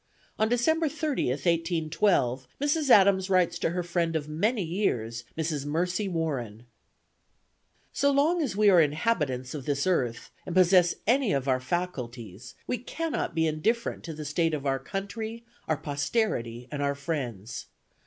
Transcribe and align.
On 0.39 0.49
December 0.49 0.87
30th, 0.89 1.45
1812, 1.45 2.47
Mrs. 2.59 2.89
Adams 2.89 3.29
writes 3.29 3.59
to 3.59 3.69
her 3.69 3.83
friend 3.83 4.15
of 4.15 4.27
many 4.27 4.63
years, 4.63 5.25
Mrs. 5.37 5.63
Mercy 5.63 6.07
Warren: 6.07 6.65
"So 7.93 8.09
long 8.09 8.41
as 8.41 8.55
we 8.55 8.67
are 8.71 8.81
inhabitants 8.81 9.53
of 9.53 9.67
this 9.67 9.85
earth 9.85 10.31
and 10.43 10.55
possess 10.55 10.95
any 11.05 11.31
of 11.33 11.47
our 11.47 11.59
faculties, 11.61 12.55
we 12.65 12.79
cannot 12.79 13.35
be 13.35 13.45
indifferent 13.45 14.03
to 14.05 14.13
the 14.15 14.25
state 14.25 14.55
of 14.55 14.65
our 14.65 14.79
country, 14.79 15.45
our 15.67 15.77
posterity 15.77 16.67
and 16.71 16.81
our 16.81 16.95
friends. 16.95 17.67